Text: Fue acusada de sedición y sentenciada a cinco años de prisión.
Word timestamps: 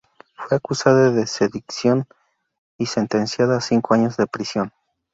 Fue 0.33 0.57
acusada 0.57 1.11
de 1.11 1.27
sedición 1.27 2.07
y 2.79 2.87
sentenciada 2.87 3.57
a 3.57 3.61
cinco 3.61 3.93
años 3.93 4.17
de 4.17 4.25
prisión. 4.25 4.73